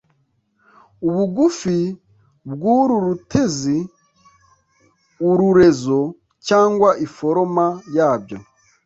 ubugufi 1.07 1.77
bw'u 2.51 2.79
rutezi 3.03 3.77
(u 5.29 5.31
rurezo) 5.39 5.99
cyangwa 6.47 6.89
iforoma 7.05 7.65
yabyo. 7.97 8.37